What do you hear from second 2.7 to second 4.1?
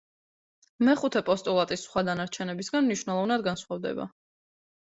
მნიშვნელოვნად განსხვავდება.